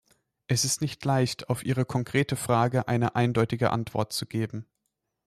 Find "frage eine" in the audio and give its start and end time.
2.35-3.13